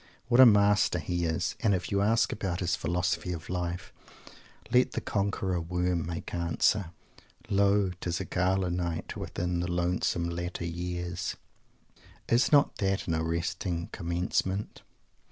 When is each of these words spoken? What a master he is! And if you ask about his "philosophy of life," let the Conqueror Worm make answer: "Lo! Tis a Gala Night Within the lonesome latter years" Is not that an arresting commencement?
What 0.29 0.39
a 0.41 0.47
master 0.47 0.97
he 0.97 1.25
is! 1.25 1.55
And 1.59 1.75
if 1.75 1.91
you 1.91 2.01
ask 2.01 2.31
about 2.33 2.59
his 2.61 2.75
"philosophy 2.75 3.33
of 3.33 3.49
life," 3.51 3.93
let 4.71 4.93
the 4.93 4.99
Conqueror 4.99 5.61
Worm 5.61 6.07
make 6.07 6.33
answer: 6.33 6.89
"Lo! 7.51 7.91
Tis 8.01 8.19
a 8.19 8.25
Gala 8.25 8.71
Night 8.71 9.15
Within 9.15 9.59
the 9.59 9.69
lonesome 9.71 10.27
latter 10.27 10.65
years" 10.65 11.37
Is 12.29 12.51
not 12.51 12.77
that 12.77 13.07
an 13.07 13.13
arresting 13.13 13.89
commencement? 13.91 14.81